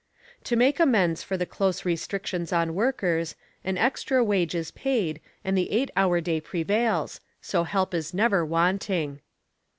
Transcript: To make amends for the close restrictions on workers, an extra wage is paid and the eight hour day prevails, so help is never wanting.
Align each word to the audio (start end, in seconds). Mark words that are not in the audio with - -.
To 0.45 0.55
make 0.55 0.79
amends 0.79 1.21
for 1.21 1.37
the 1.37 1.45
close 1.45 1.85
restrictions 1.85 2.51
on 2.51 2.73
workers, 2.73 3.35
an 3.63 3.77
extra 3.77 4.23
wage 4.23 4.55
is 4.55 4.71
paid 4.71 5.21
and 5.45 5.55
the 5.55 5.71
eight 5.71 5.91
hour 5.95 6.19
day 6.19 6.41
prevails, 6.41 7.21
so 7.39 7.65
help 7.65 7.93
is 7.93 8.11
never 8.11 8.43
wanting. 8.43 9.21